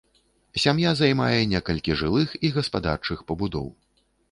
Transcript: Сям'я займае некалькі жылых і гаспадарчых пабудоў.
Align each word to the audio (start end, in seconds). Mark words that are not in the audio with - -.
Сям'я 0.63 0.93
займае 1.01 1.35
некалькі 1.51 1.99
жылых 2.03 2.35
і 2.49 2.53
гаспадарчых 2.59 3.17
пабудоў. 3.31 3.73